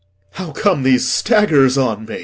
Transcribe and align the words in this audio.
How 0.31 0.51
comes 0.51 0.83
these 0.83 1.07
staggers 1.07 1.77
on 1.77 2.05
me? 2.05 2.19